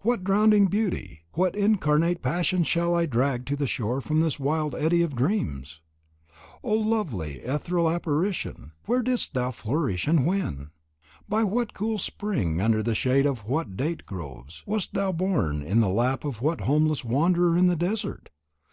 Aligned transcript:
What 0.00 0.24
drowning 0.24 0.66
beauty, 0.66 1.20
what 1.34 1.54
incarnate 1.54 2.20
passion 2.20 2.64
shall 2.64 2.96
I 2.96 3.06
drag 3.06 3.46
to 3.46 3.54
the 3.54 3.68
shore 3.68 4.00
from 4.00 4.18
this 4.18 4.40
wild 4.40 4.74
eddy 4.74 5.02
of 5.02 5.14
dreams? 5.14 5.80
O 6.64 6.72
lovely 6.72 7.34
ethereal 7.38 7.88
apparition! 7.88 8.72
Where 8.86 9.02
didst 9.02 9.34
thou 9.34 9.52
flourish 9.52 10.08
and 10.08 10.26
when? 10.26 10.70
By 11.28 11.44
what 11.44 11.74
cool 11.74 11.98
spring, 11.98 12.60
under 12.60 12.82
the 12.82 12.96
shade 12.96 13.24
of 13.24 13.44
what 13.46 13.76
date 13.76 14.04
groves, 14.04 14.64
wast 14.66 14.94
thou 14.94 15.12
born 15.12 15.62
in 15.62 15.78
the 15.78 15.88
lap 15.88 16.24
of 16.24 16.42
what 16.42 16.62
homeless 16.62 17.04
wanderer 17.04 17.56
in 17.56 17.68
the 17.68 17.76
desert? 17.76 18.30